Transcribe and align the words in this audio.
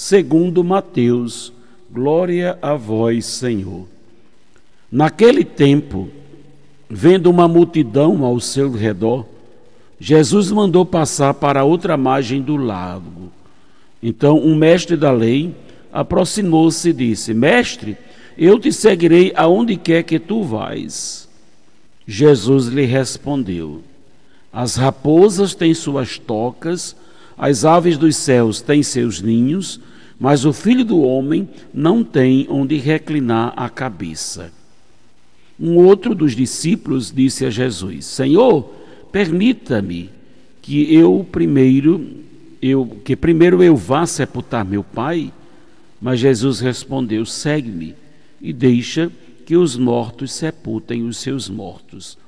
segundo 0.00 0.64
Mateus. 0.64 1.52
Glória 1.92 2.58
a 2.62 2.74
vós, 2.74 3.26
Senhor. 3.26 3.86
Naquele 4.90 5.44
tempo, 5.44 6.08
vendo 6.88 7.28
uma 7.28 7.46
multidão 7.46 8.24
ao 8.24 8.40
seu 8.40 8.72
redor, 8.72 9.26
Jesus 10.00 10.50
mandou 10.50 10.86
passar 10.86 11.34
para 11.34 11.64
outra 11.64 11.98
margem 11.98 12.40
do 12.40 12.56
lago. 12.56 13.30
Então, 14.02 14.38
um 14.38 14.54
mestre 14.54 14.96
da 14.96 15.12
lei 15.12 15.54
aproximou-se 15.92 16.88
e 16.88 16.94
disse: 16.94 17.34
Mestre, 17.34 17.94
eu 18.38 18.58
te 18.58 18.72
seguirei 18.72 19.34
aonde 19.36 19.76
quer 19.76 20.02
que 20.02 20.18
tu 20.18 20.42
vais. 20.42 21.28
Jesus 22.06 22.68
lhe 22.68 22.86
respondeu: 22.86 23.82
As 24.50 24.76
raposas 24.76 25.54
têm 25.54 25.74
suas 25.74 26.18
tocas, 26.18 26.96
as 27.42 27.64
aves 27.64 27.96
dos 27.96 28.16
céus 28.16 28.60
têm 28.60 28.82
seus 28.82 29.22
ninhos, 29.22 29.80
mas 30.18 30.44
o 30.44 30.52
filho 30.52 30.84
do 30.84 31.00
homem 31.00 31.48
não 31.72 32.04
tem 32.04 32.46
onde 32.50 32.76
reclinar 32.76 33.54
a 33.56 33.66
cabeça. 33.70 34.52
Um 35.58 35.76
outro 35.76 36.14
dos 36.14 36.36
discípulos 36.36 37.10
disse 37.10 37.46
a 37.46 37.50
Jesus: 37.50 38.04
Senhor, 38.04 38.70
permita-me 39.10 40.10
que 40.60 40.94
eu 40.94 41.26
primeiro 41.32 42.06
eu 42.60 42.84
que 43.02 43.16
primeiro 43.16 43.62
eu 43.62 43.74
vá 43.74 44.04
sepultar 44.04 44.62
meu 44.62 44.84
pai. 44.84 45.32
Mas 45.98 46.20
Jesus 46.20 46.60
respondeu: 46.60 47.24
Segue-me 47.24 47.94
e 48.38 48.52
deixa 48.52 49.10
que 49.46 49.56
os 49.56 49.78
mortos 49.78 50.30
sepultem 50.30 51.04
os 51.04 51.16
seus 51.16 51.48
mortos. 51.48 52.18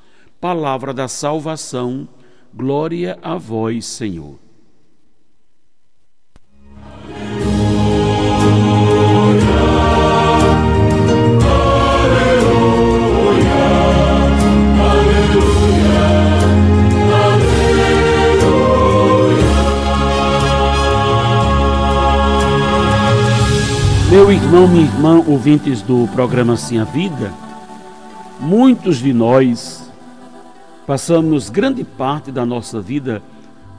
Palavra 0.41 0.94
da 0.94 1.06
salvação, 1.06 2.08
glória 2.54 3.19
a 3.22 3.36
vós, 3.36 3.84
Senhor. 3.84 4.41
Meu 24.23 24.31
irmão, 24.31 24.69
minha 24.69 24.84
irmã, 24.84 25.25
ouvintes 25.27 25.83
do 25.83 26.06
programa 26.12 26.56
Sim 26.56 26.78
a 26.78 26.84
Vida, 26.84 27.33
muitos 28.39 28.98
de 28.98 29.12
nós 29.12 29.91
passamos 30.87 31.51
grande 31.51 31.83
parte 31.83 32.31
da 32.31 32.47
nossa 32.47 32.81
vida 32.81 33.20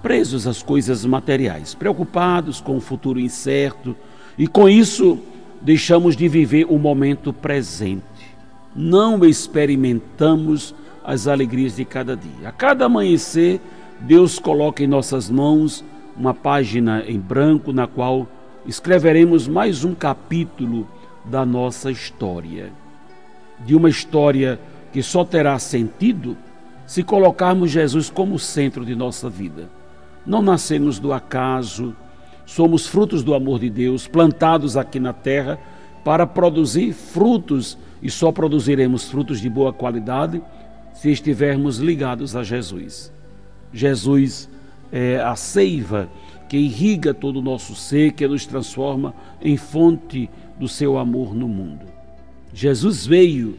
presos 0.02 0.46
às 0.46 0.62
coisas 0.62 1.06
materiais, 1.06 1.74
preocupados 1.74 2.60
com 2.60 2.76
o 2.76 2.82
futuro 2.82 3.22
incerto 3.22 3.96
e 4.38 4.46
com 4.46 4.68
isso 4.68 5.18
deixamos 5.62 6.14
de 6.14 6.28
viver 6.28 6.66
o 6.70 6.78
momento 6.78 7.32
presente. 7.32 8.04
Não 8.76 9.24
experimentamos 9.24 10.76
as 11.06 11.26
alegrias 11.26 11.78
de 11.78 11.86
cada 11.86 12.18
dia. 12.18 12.50
A 12.50 12.52
cada 12.52 12.88
amanhecer, 12.88 13.62
Deus 14.02 14.40
coloca 14.40 14.84
em 14.84 14.88
nossas 14.88 15.30
mãos 15.30 15.86
uma 16.18 16.34
página 16.34 17.02
em 17.08 17.18
branco 17.18 17.72
na 17.72 17.88
qual 17.88 18.28
escreveremos 18.66 19.48
mais 19.48 19.84
um 19.84 19.94
capítulo 19.94 20.88
da 21.26 21.46
nossa 21.46 21.92
história. 21.92 22.72
De 23.66 23.76
uma 23.76 23.90
história 23.90 24.60
que 24.92 25.02
só 25.02 25.24
terá 25.26 25.58
sentido 25.60 26.38
se 26.86 27.04
colocarmos 27.04 27.72
Jesus 27.72 28.10
como 28.10 28.38
centro 28.38 28.86
de 28.86 28.96
nossa 28.96 29.30
vida. 29.30 29.70
Não 30.26 30.42
nascemos 30.42 31.00
do 31.00 31.12
acaso, 31.12 31.96
somos 32.46 32.88
frutos 32.88 33.24
do 33.24 33.34
amor 33.34 33.60
de 33.60 33.70
Deus, 33.70 34.08
plantados 34.08 34.78
aqui 34.78 35.00
na 35.00 35.14
terra 35.14 35.58
para 36.04 36.28
produzir 36.28 36.94
frutos 36.94 37.78
e 38.02 38.10
só 38.10 38.32
produziremos 38.32 39.10
frutos 39.10 39.40
de 39.40 39.50
boa 39.50 39.72
qualidade 39.72 40.42
se 40.94 41.10
estivermos 41.10 41.78
ligados 41.78 42.36
a 42.36 42.44
Jesus. 42.44 43.12
Jesus 43.72 44.50
é 44.92 45.20
a 45.20 45.36
seiva 45.36 46.08
que 46.54 46.58
irriga 46.60 47.16
todo 47.16 47.38
o 47.38 47.42
nosso 47.42 47.74
ser, 47.74 48.12
que 48.12 48.28
nos 48.28 48.46
transforma 48.46 49.16
em 49.42 49.58
fonte 49.58 50.30
do 50.60 50.68
seu 50.68 51.00
amor 51.00 51.34
no 51.34 51.48
mundo. 51.48 51.88
Jesus 52.54 53.08
veio 53.08 53.58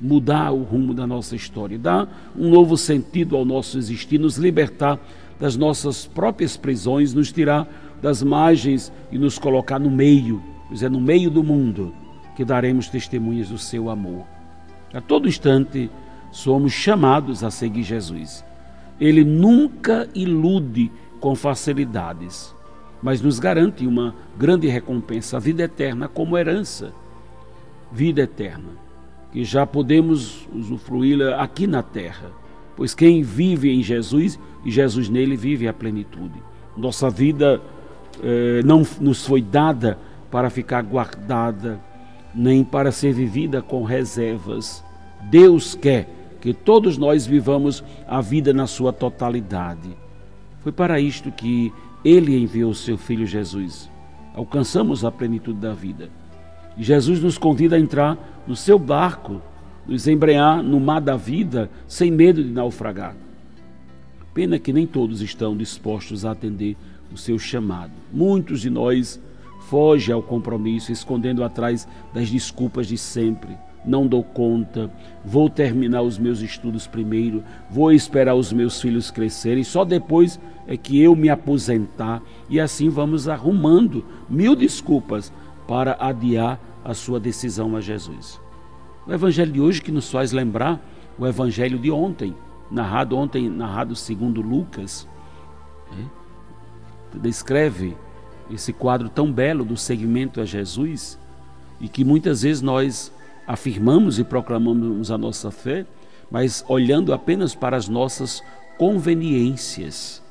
mudar 0.00 0.50
o 0.50 0.64
rumo 0.64 0.92
da 0.92 1.06
nossa 1.06 1.36
história, 1.36 1.78
dar 1.78 2.32
um 2.36 2.50
novo 2.50 2.76
sentido 2.76 3.36
ao 3.36 3.44
nosso 3.44 3.78
existir, 3.78 4.18
nos 4.18 4.38
libertar 4.38 4.98
das 5.38 5.56
nossas 5.56 6.04
próprias 6.04 6.56
prisões, 6.56 7.14
nos 7.14 7.30
tirar 7.30 7.68
das 8.02 8.24
margens 8.24 8.92
e 9.12 9.18
nos 9.18 9.38
colocar 9.38 9.78
no 9.78 9.88
meio, 9.88 10.42
pois 10.66 10.82
é 10.82 10.88
no 10.88 11.00
meio 11.00 11.30
do 11.30 11.44
mundo 11.44 11.94
que 12.34 12.44
daremos 12.44 12.88
testemunhas 12.88 13.50
do 13.50 13.58
seu 13.58 13.88
amor. 13.88 14.24
A 14.92 15.00
todo 15.00 15.28
instante 15.28 15.88
somos 16.32 16.72
chamados 16.72 17.44
a 17.44 17.52
seguir 17.52 17.84
Jesus. 17.84 18.44
Ele 19.00 19.22
nunca 19.22 20.08
ilude 20.12 20.90
com 21.22 21.36
facilidades, 21.36 22.52
mas 23.00 23.22
nos 23.22 23.38
garante 23.38 23.86
uma 23.86 24.12
grande 24.36 24.66
recompensa, 24.66 25.36
a 25.36 25.40
vida 25.40 25.62
eterna 25.62 26.08
como 26.08 26.36
herança. 26.36 26.92
Vida 27.92 28.22
eterna, 28.22 28.70
que 29.32 29.44
já 29.44 29.64
podemos 29.64 30.48
usufruí-la 30.52 31.36
aqui 31.40 31.68
na 31.68 31.80
terra, 31.80 32.32
pois 32.76 32.92
quem 32.92 33.22
vive 33.22 33.70
em 33.70 33.82
Jesus 33.82 34.38
e 34.64 34.70
Jesus 34.70 35.08
nele 35.08 35.36
vive 35.36 35.68
a 35.68 35.72
plenitude. 35.72 36.42
Nossa 36.76 37.08
vida 37.08 37.62
eh, 38.20 38.60
não 38.64 38.82
nos 39.00 39.24
foi 39.24 39.40
dada 39.40 39.98
para 40.28 40.50
ficar 40.50 40.82
guardada, 40.82 41.80
nem 42.34 42.64
para 42.64 42.90
ser 42.90 43.12
vivida 43.12 43.62
com 43.62 43.84
reservas. 43.84 44.82
Deus 45.30 45.76
quer 45.76 46.08
que 46.40 46.52
todos 46.52 46.98
nós 46.98 47.24
vivamos 47.24 47.84
a 48.08 48.20
vida 48.20 48.52
na 48.52 48.66
sua 48.66 48.92
totalidade. 48.92 50.02
Foi 50.62 50.72
para 50.72 51.00
isto 51.00 51.30
que 51.32 51.72
ele 52.04 52.36
enviou 52.36 52.72
seu 52.72 52.96
filho 52.96 53.26
Jesus. 53.26 53.90
Alcançamos 54.34 55.04
a 55.04 55.10
plenitude 55.10 55.58
da 55.58 55.72
vida. 55.72 56.08
E 56.76 56.82
Jesus 56.82 57.20
nos 57.20 57.36
convida 57.36 57.76
a 57.76 57.80
entrar 57.80 58.44
no 58.46 58.56
seu 58.56 58.78
barco, 58.78 59.42
nos 59.86 60.06
embrear 60.06 60.62
no 60.62 60.80
mar 60.80 61.00
da 61.00 61.16
vida, 61.16 61.70
sem 61.86 62.10
medo 62.10 62.42
de 62.42 62.50
naufragar. 62.50 63.14
Pena 64.32 64.58
que 64.58 64.72
nem 64.72 64.86
todos 64.86 65.20
estão 65.20 65.56
dispostos 65.56 66.24
a 66.24 66.30
atender 66.30 66.76
o 67.12 67.16
seu 67.18 67.38
chamado. 67.38 67.92
Muitos 68.12 68.60
de 68.60 68.70
nós 68.70 69.20
fogem 69.68 70.14
ao 70.14 70.22
compromisso, 70.22 70.90
escondendo 70.92 71.44
atrás 71.44 71.86
das 72.14 72.30
desculpas 72.30 72.86
de 72.86 72.96
sempre 72.96 73.56
não 73.84 74.06
dou 74.06 74.22
conta, 74.22 74.90
vou 75.24 75.50
terminar 75.50 76.02
os 76.02 76.18
meus 76.18 76.40
estudos 76.40 76.86
primeiro, 76.86 77.42
vou 77.70 77.92
esperar 77.92 78.34
os 78.34 78.52
meus 78.52 78.80
filhos 78.80 79.10
crescerem, 79.10 79.64
só 79.64 79.84
depois 79.84 80.38
é 80.66 80.76
que 80.76 81.00
eu 81.00 81.16
me 81.16 81.28
aposentar. 81.28 82.22
E 82.48 82.60
assim 82.60 82.88
vamos 82.88 83.28
arrumando 83.28 84.04
mil 84.28 84.54
desculpas 84.54 85.32
para 85.66 85.96
adiar 85.98 86.60
a 86.84 86.94
sua 86.94 87.18
decisão 87.18 87.76
a 87.76 87.80
Jesus. 87.80 88.40
O 89.06 89.12
evangelho 89.12 89.52
de 89.52 89.60
hoje 89.60 89.82
que 89.82 89.90
nos 89.90 90.10
faz 90.10 90.32
lembrar 90.32 90.80
o 91.18 91.26
evangelho 91.26 91.78
de 91.78 91.90
ontem, 91.90 92.34
narrado 92.70 93.16
ontem, 93.16 93.48
narrado 93.48 93.96
segundo 93.96 94.40
Lucas, 94.40 95.08
é, 95.92 97.18
descreve 97.18 97.96
esse 98.50 98.72
quadro 98.72 99.08
tão 99.08 99.32
belo 99.32 99.64
do 99.64 99.76
seguimento 99.76 100.40
a 100.40 100.44
Jesus 100.44 101.18
e 101.80 101.88
que 101.88 102.04
muitas 102.04 102.42
vezes 102.42 102.62
nós 102.62 103.12
afirmamos 103.46 104.18
e 104.18 104.24
proclamamos 104.24 105.10
a 105.10 105.18
nossa 105.18 105.50
fé, 105.50 105.86
mas 106.30 106.64
olhando 106.68 107.12
apenas 107.12 107.54
para 107.54 107.76
as 107.76 107.88
nossas 107.88 108.42
conveniências 108.78 110.22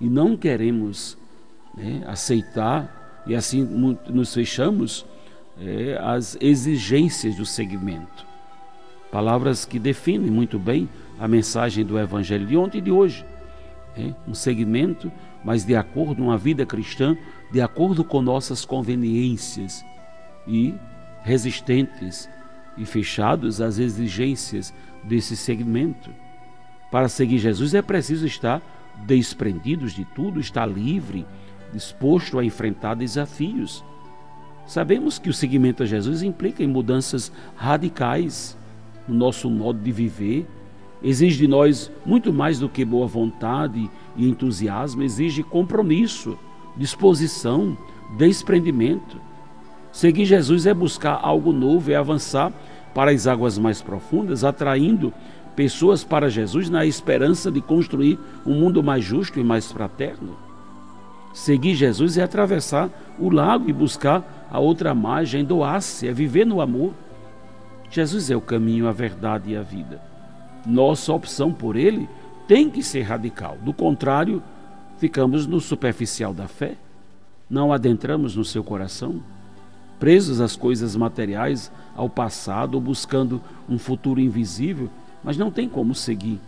e 0.00 0.08
não 0.08 0.36
queremos 0.36 1.16
né, 1.76 2.02
aceitar 2.06 3.22
e 3.26 3.34
assim 3.34 3.62
nos 3.62 4.34
fechamos 4.34 5.06
é, 5.60 5.98
as 6.02 6.36
exigências 6.40 7.36
do 7.36 7.46
segmento. 7.46 8.26
Palavras 9.10 9.64
que 9.64 9.78
definem 9.78 10.30
muito 10.30 10.58
bem 10.58 10.88
a 11.18 11.28
mensagem 11.28 11.84
do 11.84 11.98
Evangelho 11.98 12.46
de 12.46 12.56
ontem 12.56 12.78
e 12.78 12.82
de 12.82 12.90
hoje. 12.90 13.24
É, 13.96 14.12
um 14.26 14.34
segmento 14.34 15.10
mas 15.44 15.64
de 15.64 15.76
acordo 15.76 16.16
com 16.16 16.22
uma 16.22 16.38
vida 16.38 16.64
cristã, 16.64 17.14
de 17.52 17.60
acordo 17.60 18.02
com 18.02 18.22
nossas 18.22 18.64
conveniências 18.64 19.84
e 20.48 20.74
resistentes 21.22 22.28
e 22.76 22.84
fechados 22.84 23.60
às 23.60 23.78
exigências 23.78 24.74
desse 25.02 25.36
segmento. 25.36 26.10
Para 26.90 27.08
seguir 27.08 27.38
Jesus 27.38 27.74
é 27.74 27.82
preciso 27.82 28.26
estar 28.26 28.62
desprendidos 29.06 29.92
de 29.92 30.04
tudo, 30.04 30.40
estar 30.40 30.66
livre, 30.66 31.26
disposto 31.72 32.38
a 32.38 32.44
enfrentar 32.44 32.94
desafios. 32.94 33.84
Sabemos 34.66 35.18
que 35.18 35.28
o 35.28 35.34
seguimento 35.34 35.82
a 35.82 35.86
Jesus 35.86 36.22
implica 36.22 36.62
em 36.62 36.68
mudanças 36.68 37.30
radicais 37.56 38.56
no 39.06 39.14
nosso 39.14 39.50
modo 39.50 39.78
de 39.80 39.92
viver, 39.92 40.46
exige 41.02 41.38
de 41.38 41.48
nós 41.48 41.90
muito 42.06 42.32
mais 42.32 42.58
do 42.58 42.68
que 42.68 42.84
boa 42.84 43.06
vontade 43.06 43.90
e 44.16 44.28
entusiasmo, 44.28 45.02
exige 45.02 45.42
compromisso, 45.42 46.38
disposição, 46.76 47.76
desprendimento. 48.16 49.20
Seguir 49.94 50.24
Jesus 50.24 50.66
é 50.66 50.74
buscar 50.74 51.20
algo 51.22 51.52
novo, 51.52 51.88
é 51.88 51.94
avançar 51.94 52.52
para 52.92 53.12
as 53.12 53.28
águas 53.28 53.56
mais 53.56 53.80
profundas, 53.80 54.42
atraindo 54.42 55.14
pessoas 55.54 56.02
para 56.02 56.28
Jesus 56.28 56.68
na 56.68 56.84
esperança 56.84 57.48
de 57.48 57.60
construir 57.60 58.18
um 58.44 58.54
mundo 58.54 58.82
mais 58.82 59.04
justo 59.04 59.38
e 59.38 59.44
mais 59.44 59.70
fraterno. 59.70 60.36
Seguir 61.32 61.76
Jesus 61.76 62.18
é 62.18 62.24
atravessar 62.24 62.90
o 63.20 63.30
lago 63.30 63.70
e 63.70 63.72
buscar 63.72 64.48
a 64.50 64.58
outra 64.58 64.92
margem, 64.96 65.44
doar-se, 65.44 66.08
é 66.08 66.12
viver 66.12 66.44
no 66.44 66.60
amor. 66.60 66.92
Jesus 67.88 68.32
é 68.32 68.36
o 68.36 68.40
caminho, 68.40 68.88
a 68.88 68.92
verdade 68.92 69.52
e 69.52 69.56
a 69.56 69.62
vida. 69.62 70.02
Nossa 70.66 71.12
opção 71.12 71.52
por 71.52 71.76
ele 71.76 72.08
tem 72.48 72.68
que 72.68 72.82
ser 72.82 73.02
radical. 73.02 73.56
Do 73.62 73.72
contrário, 73.72 74.42
ficamos 74.98 75.46
no 75.46 75.60
superficial 75.60 76.34
da 76.34 76.48
fé, 76.48 76.74
não 77.48 77.72
adentramos 77.72 78.34
no 78.34 78.44
seu 78.44 78.64
coração, 78.64 79.22
presos 79.98 80.40
às 80.40 80.56
coisas 80.56 80.96
materiais, 80.96 81.70
ao 81.96 82.08
passado, 82.08 82.74
ou 82.74 82.80
buscando 82.80 83.40
um 83.68 83.78
futuro 83.78 84.20
invisível, 84.20 84.90
mas 85.22 85.36
não 85.36 85.50
tem 85.50 85.68
como 85.68 85.94
seguir. 85.94 86.40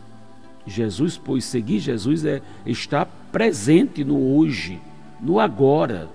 Jesus, 0.66 1.16
pois 1.16 1.44
seguir 1.44 1.78
Jesus 1.78 2.25
é 2.25 2.43
estar 2.64 3.06
presente 3.31 4.04
no 4.04 4.37
hoje, 4.37 4.81
no 5.20 5.38
agora. 5.38 6.08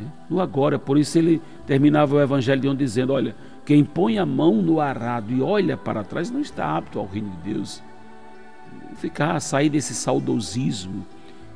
É, 0.00 0.04
no 0.30 0.40
agora, 0.40 0.78
por 0.78 0.96
isso 0.96 1.18
ele 1.18 1.42
terminava 1.66 2.14
o 2.14 2.20
evangelho 2.20 2.60
de 2.60 2.68
um 2.68 2.74
dizendo: 2.74 3.12
Olha, 3.12 3.34
quem 3.64 3.84
põe 3.84 4.18
a 4.18 4.24
mão 4.24 4.62
no 4.62 4.80
arado 4.80 5.32
e 5.32 5.42
olha 5.42 5.76
para 5.76 6.04
trás 6.04 6.30
não 6.30 6.40
está 6.40 6.76
apto 6.76 7.00
ao 7.00 7.06
reino 7.06 7.30
de 7.30 7.54
Deus. 7.54 7.82
Ficar, 8.96 9.40
sair 9.40 9.68
desse 9.68 9.92
saudosismo, 9.92 11.04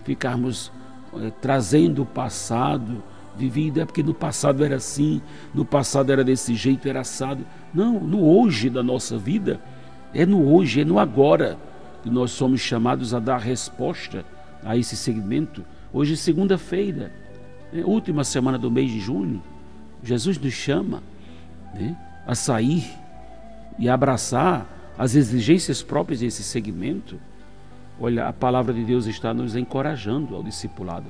ficarmos 0.05 0.73
é, 1.14 1.31
trazendo 1.41 2.03
o 2.03 2.06
passado, 2.06 3.03
vivida, 3.40 3.82
é 3.82 3.84
porque 3.87 4.02
no 4.02 4.12
passado 4.12 4.64
era 4.64 4.76
assim, 4.76 5.22
no 5.54 5.64
passado 5.64 6.12
era 6.12 6.22
desse 6.22 6.54
jeito, 6.54 6.88
era 6.88 7.00
assado. 7.00 7.44
Não, 7.72 7.98
no 7.98 8.22
hoje 8.22 8.69
da 8.69 8.82
nossa 8.82 9.16
vida, 9.16 9.60
é 10.12 10.26
no 10.26 10.52
hoje, 10.52 10.82
é 10.82 10.84
no 10.84 10.98
agora 10.98 11.58
que 12.02 12.10
nós 12.10 12.31
somos 12.31 12.60
chamados 12.60 13.14
a 13.14 13.19
dar 13.19 13.38
resposta 13.38 14.25
a 14.64 14.76
esse 14.76 14.96
segmento. 14.96 15.64
Hoje, 15.92 16.16
segunda-feira, 16.16 17.12
né, 17.72 17.82
última 17.84 18.25
semana 18.25 18.58
do 18.58 18.70
mês 18.70 18.90
de 18.90 19.00
junho, 19.00 19.43
Jesus 20.02 20.38
nos 20.38 20.52
chama 20.52 21.02
né, 21.75 21.96
a 22.26 22.34
sair 22.34 22.84
e 23.78 23.88
abraçar 23.88 24.66
as 24.98 25.14
exigências 25.14 25.82
próprias 25.82 26.20
desse 26.20 26.43
segmento. 26.43 27.19
Olha, 27.98 28.28
a 28.28 28.32
palavra 28.32 28.72
de 28.72 28.84
Deus 28.84 29.06
está 29.06 29.32
nos 29.32 29.56
encorajando 29.56 30.34
ao 30.34 30.43
discipulado, 30.43 31.06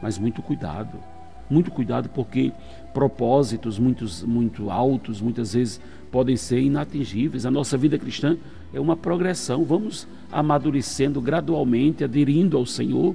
mas 0.00 0.18
muito 0.18 0.42
cuidado, 0.42 0.98
muito 1.52 1.70
cuidado 1.70 2.08
porque 2.08 2.52
propósitos 2.92 3.78
muito, 3.78 4.06
muito 4.26 4.70
altos 4.70 5.20
muitas 5.20 5.54
vezes 5.54 5.80
podem 6.10 6.36
ser 6.36 6.60
inatingíveis. 6.60 7.46
A 7.46 7.50
nossa 7.50 7.76
vida 7.76 7.98
cristã 7.98 8.36
é 8.72 8.80
uma 8.80 8.96
progressão, 8.96 9.64
vamos 9.64 10.08
amadurecendo 10.30 11.20
gradualmente, 11.20 12.04
aderindo 12.04 12.56
ao 12.56 12.66
Senhor 12.66 13.14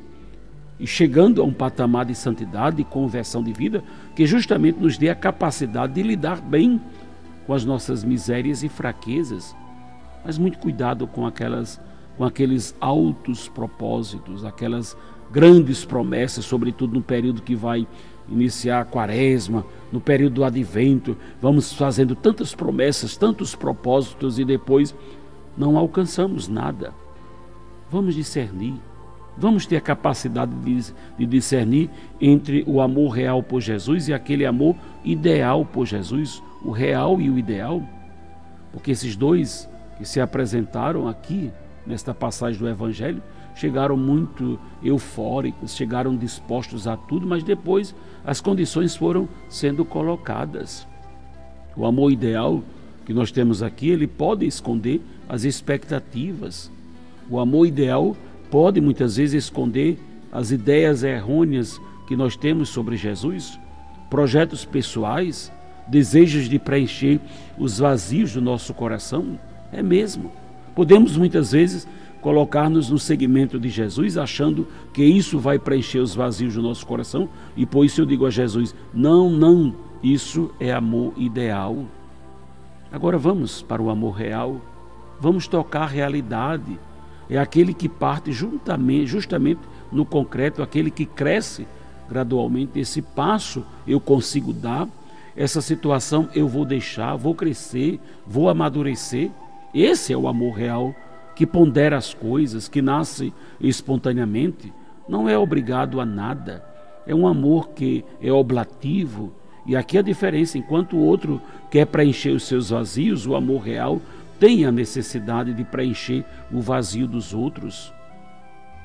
e 0.79 0.85
chegando 0.85 1.41
a 1.41 1.45
um 1.45 1.53
patamar 1.53 2.05
de 2.05 2.13
santidade 2.13 2.81
e 2.81 2.85
conversão 2.85 3.43
de 3.43 3.51
vida 3.51 3.83
que 4.15 4.25
justamente 4.25 4.79
nos 4.79 4.97
dê 4.97 5.09
a 5.09 5.15
capacidade 5.15 5.93
de 5.93 6.03
lidar 6.03 6.39
bem 6.39 6.79
com 7.45 7.53
as 7.53 7.65
nossas 7.65 8.03
misérias 8.03 8.63
e 8.63 8.69
fraquezas. 8.69 9.55
Mas 10.23 10.37
muito 10.37 10.59
cuidado 10.59 11.07
com 11.07 11.25
aquelas 11.25 11.79
com 12.17 12.23
aqueles 12.23 12.75
altos 12.81 13.47
propósitos, 13.47 14.43
aquelas 14.43 14.97
grandes 15.31 15.85
promessas, 15.85 16.45
sobretudo 16.45 16.95
no 16.95 17.01
período 17.01 17.43
que 17.43 17.55
vai 17.55 17.87
iniciar 18.29 18.81
a 18.81 18.85
quaresma, 18.85 19.65
no 19.91 20.01
período 20.01 20.35
do 20.35 20.43
advento, 20.43 21.15
vamos 21.41 21.71
fazendo 21.73 22.15
tantas 22.15 22.53
promessas, 22.53 23.15
tantos 23.15 23.55
propósitos 23.55 24.37
e 24.37 24.45
depois 24.45 24.93
não 25.57 25.77
alcançamos 25.77 26.47
nada. 26.47 26.93
Vamos 27.89 28.15
discernir 28.15 28.75
Vamos 29.37 29.67
ter 29.67 29.77
a 29.77 29.81
capacidade 29.81 30.51
de, 30.55 30.93
de, 31.17 31.25
discernir 31.27 31.91
entre 32.19 32.63
o 32.65 32.81
amor 32.81 33.09
real 33.09 33.43
por 33.43 33.61
Jesus 33.61 34.07
e 34.07 34.13
aquele 34.13 34.47
amor 34.47 34.75
ideal 35.05 35.63
por 35.63 35.85
Jesus, 35.85 36.41
o 36.65 36.71
real 36.71 37.21
e 37.21 37.29
o 37.29 37.37
ideal. 37.37 37.83
Porque 38.73 38.89
esses 38.89 39.15
dois 39.15 39.69
que 39.97 40.05
se 40.05 40.19
apresentaram 40.19 41.07
aqui, 41.07 41.51
nesta 41.85 42.15
passagem 42.15 42.59
do 42.59 42.67
Evangelho, 42.67 43.21
chegaram 43.57 43.97
muito 43.97 44.59
eufóricos, 44.83 45.75
chegaram 45.75 46.15
dispostos 46.15 46.87
a 46.87 46.95
tudo, 46.95 47.27
mas 47.27 47.43
depois 47.43 47.93
as 48.25 48.39
condições 48.39 48.95
foram 48.95 49.27
sendo 49.49 49.83
colocadas. 49.83 50.87
O 51.75 51.85
amor 51.85 52.11
ideal 52.11 52.63
que 53.05 53.13
nós 53.13 53.31
temos 53.31 53.63
aqui, 53.63 53.89
ele 53.89 54.05
pode 54.05 54.45
esconder 54.45 55.01
as 55.27 55.43
expectativas. 55.43 56.71
O 57.29 57.39
amor 57.39 57.65
ideal 57.65 58.15
pode 58.51 58.79
muitas 58.81 59.17
vezes 59.17 59.45
esconder 59.45 59.97
as 60.31 60.51
ideias 60.51 61.03
errôneas 61.03 61.79
que 62.07 62.15
nós 62.15 62.35
temos 62.35 62.69
sobre 62.69 62.95
Jesus, 62.95 63.59
projetos 64.09 64.65
pessoais, 64.65 65.51
desejos 65.87 66.49
de 66.49 66.59
preencher 66.59 67.19
os 67.57 67.79
vazios 67.79 68.33
do 68.33 68.41
nosso 68.41 68.73
coração. 68.73 69.39
É 69.71 69.81
mesmo. 69.81 70.31
Podemos 70.75 71.17
muitas 71.17 71.51
vezes 71.51 71.87
colocar-nos 72.21 72.89
no 72.89 72.99
segmento 72.99 73.59
de 73.59 73.69
Jesus, 73.69 74.17
achando 74.17 74.67
que 74.93 75.03
isso 75.03 75.39
vai 75.39 75.57
preencher 75.59 75.99
os 75.99 76.15
vazios 76.15 76.55
do 76.55 76.61
nosso 76.61 76.85
coração, 76.85 77.29
e 77.55 77.65
por 77.65 77.85
isso 77.85 78.01
eu 78.01 78.05
digo 78.05 78.25
a 78.25 78.29
Jesus: 78.29 78.75
não, 78.93 79.29
não, 79.29 79.75
isso 80.01 80.51
é 80.59 80.71
amor 80.71 81.13
ideal. 81.17 81.85
Agora 82.91 83.17
vamos 83.17 83.61
para 83.61 83.81
o 83.81 83.89
amor 83.89 84.11
real, 84.11 84.61
vamos 85.19 85.47
tocar 85.47 85.83
a 85.83 85.87
realidade 85.87 86.79
é 87.29 87.37
aquele 87.37 87.73
que 87.73 87.89
parte 87.89 88.31
juntamente, 88.31 89.07
justamente 89.07 89.59
no 89.91 90.05
concreto, 90.05 90.61
aquele 90.61 90.89
que 90.89 91.05
cresce 91.05 91.67
gradualmente. 92.09 92.79
Esse 92.79 93.01
passo 93.01 93.65
eu 93.85 93.99
consigo 93.99 94.53
dar, 94.53 94.87
essa 95.35 95.61
situação 95.61 96.29
eu 96.33 96.47
vou 96.47 96.65
deixar, 96.65 97.15
vou 97.15 97.35
crescer, 97.35 97.99
vou 98.25 98.49
amadurecer. 98.49 99.29
Esse 99.73 100.13
é 100.13 100.17
o 100.17 100.27
amor 100.27 100.53
real 100.53 100.95
que 101.37 101.45
pondera 101.45 101.95
as 101.95 102.15
coisas, 102.15 102.67
que 102.67 102.81
nasce 102.81 103.31
espontaneamente, 103.61 104.73
não 105.07 105.29
é 105.29 105.37
obrigado 105.37 106.01
a 106.01 106.05
nada. 106.05 106.65
É 107.05 107.13
um 107.13 107.27
amor 107.27 107.69
que 107.69 108.03
é 108.19 108.31
oblativo. 108.31 109.31
E 109.63 109.75
aqui 109.75 109.99
a 109.99 110.01
diferença: 110.01 110.57
enquanto 110.57 110.97
o 110.97 110.99
outro 110.99 111.39
quer 111.69 111.85
preencher 111.85 112.31
os 112.31 112.41
seus 112.47 112.71
vazios, 112.71 113.27
o 113.27 113.35
amor 113.35 113.61
real 113.61 114.01
tem 114.39 114.65
a 114.65 114.71
necessidade 114.71 115.53
de 115.53 115.63
preencher 115.63 116.25
o 116.51 116.59
vazio 116.59 117.07
dos 117.07 117.35
outros, 117.35 117.93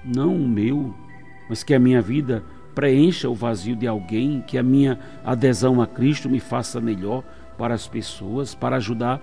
não 0.04 0.36
o 0.36 0.46
meu, 0.46 0.94
mas 1.48 1.64
que 1.64 1.74
a 1.74 1.78
minha 1.78 2.02
vida 2.02 2.44
preencha 2.74 3.30
o 3.30 3.34
vazio 3.34 3.74
de 3.74 3.86
alguém, 3.86 4.42
que 4.46 4.58
a 4.58 4.62
minha 4.62 4.98
adesão 5.24 5.80
a 5.80 5.86
Cristo 5.86 6.28
me 6.28 6.38
faça 6.38 6.82
melhor 6.82 7.24
para 7.56 7.72
as 7.72 7.88
pessoas, 7.88 8.54
para 8.54 8.76
ajudar 8.76 9.22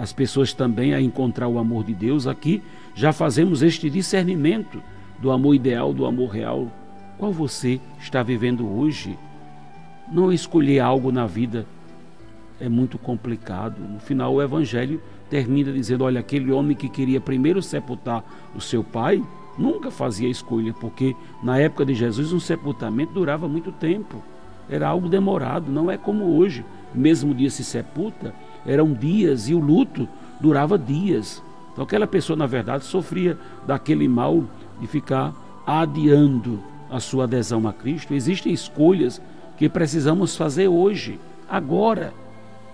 as 0.00 0.14
pessoas 0.14 0.54
também 0.54 0.94
a 0.94 1.00
encontrar 1.00 1.46
o 1.46 1.58
amor 1.58 1.84
de 1.84 1.92
Deus. 1.92 2.26
Aqui 2.26 2.62
já 2.94 3.12
fazemos 3.12 3.60
este 3.60 3.90
discernimento 3.90 4.82
do 5.20 5.30
amor 5.30 5.54
ideal, 5.54 5.92
do 5.92 6.06
amor 6.06 6.30
real. 6.30 6.68
Qual 7.18 7.30
você 7.30 7.78
está 8.00 8.22
vivendo 8.22 8.66
hoje? 8.66 9.18
Não 10.10 10.32
escolher 10.32 10.80
algo 10.80 11.12
na 11.12 11.26
vida 11.26 11.66
é 12.58 12.66
muito 12.66 12.96
complicado. 12.96 13.78
No 13.78 14.00
final, 14.00 14.32
o 14.32 14.40
Evangelho 14.40 15.02
termina 15.28 15.70
dizendo: 15.70 16.04
olha, 16.04 16.20
aquele 16.20 16.50
homem 16.50 16.74
que 16.74 16.88
queria 16.88 17.20
primeiro 17.20 17.62
sepultar 17.62 18.24
o 18.56 18.60
seu 18.60 18.82
pai 18.82 19.22
nunca 19.58 19.90
fazia 19.90 20.30
escolha, 20.30 20.72
porque 20.72 21.14
na 21.42 21.58
época 21.58 21.84
de 21.84 21.94
Jesus 21.94 22.32
um 22.32 22.40
sepultamento 22.40 23.12
durava 23.12 23.46
muito 23.46 23.70
tempo, 23.70 24.22
era 24.66 24.88
algo 24.88 25.10
demorado, 25.10 25.70
não 25.70 25.90
é 25.90 25.98
como 25.98 26.38
hoje. 26.38 26.64
Mesmo 26.94 27.34
dia 27.34 27.50
se 27.50 27.62
sepulta, 27.62 28.34
eram 28.66 28.92
dias 28.92 29.48
e 29.48 29.54
o 29.54 29.58
luto 29.58 30.08
durava 30.40 30.78
dias. 30.78 31.42
Então 31.72 31.84
aquela 31.84 32.06
pessoa, 32.06 32.36
na 32.36 32.46
verdade, 32.46 32.84
sofria 32.84 33.38
daquele 33.66 34.08
mal 34.08 34.44
de 34.80 34.86
ficar 34.86 35.34
adiando 35.66 36.60
a 36.90 36.98
sua 36.98 37.24
adesão 37.24 37.68
a 37.68 37.72
Cristo, 37.72 38.12
existem 38.12 38.52
escolhas 38.52 39.22
que 39.56 39.68
precisamos 39.68 40.36
fazer 40.36 40.68
hoje, 40.68 41.20
agora. 41.48 42.12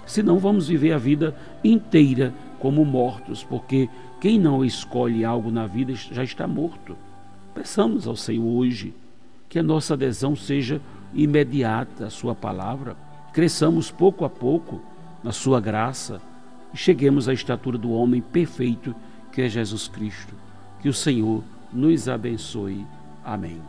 Senão 0.06 0.38
vamos 0.38 0.68
viver 0.68 0.92
a 0.92 0.98
vida 0.98 1.34
inteira 1.62 2.32
como 2.58 2.84
mortos, 2.84 3.42
porque 3.42 3.88
quem 4.20 4.38
não 4.38 4.64
escolhe 4.64 5.24
algo 5.24 5.50
na 5.50 5.66
vida 5.66 5.92
já 5.94 6.22
está 6.24 6.46
morto. 6.46 6.96
Peçamos 7.54 8.06
ao 8.06 8.16
Senhor 8.16 8.46
hoje 8.46 8.94
que 9.48 9.58
a 9.58 9.62
nossa 9.62 9.94
adesão 9.94 10.34
seja 10.34 10.80
imediata 11.12 12.06
à 12.06 12.10
Sua 12.10 12.34
palavra, 12.34 12.96
cresçamos 13.32 13.90
pouco 13.90 14.24
a 14.24 14.30
pouco 14.30 14.80
na 15.26 15.32
Sua 15.32 15.60
graça 15.60 16.22
e 16.72 16.76
cheguemos 16.76 17.28
à 17.28 17.34
estatura 17.34 17.76
do 17.76 17.90
homem 17.90 18.22
perfeito 18.22 18.94
que 19.32 19.42
é 19.42 19.48
Jesus 19.48 19.88
Cristo. 19.88 20.32
Que 20.80 20.88
o 20.88 20.94
Senhor 20.94 21.42
nos 21.72 22.08
abençoe. 22.08 22.86
Amém. 23.24 23.60